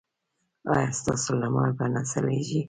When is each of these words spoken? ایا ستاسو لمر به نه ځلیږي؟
ایا 0.73 0.91
ستاسو 0.99 1.31
لمر 1.41 1.69
به 1.77 1.85
نه 1.93 2.01
ځلیږي؟ 2.09 2.59